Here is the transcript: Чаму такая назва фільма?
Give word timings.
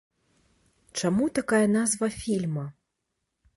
Чаму 1.01 1.27
такая 1.41 1.61
назва 1.77 2.11
фільма? 2.19 2.67